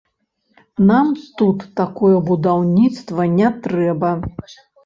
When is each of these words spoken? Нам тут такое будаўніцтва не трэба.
Нам 0.91 1.11
тут 1.41 1.67
такое 1.81 2.15
будаўніцтва 2.31 3.31
не 3.37 3.55
трэба. 3.67 4.09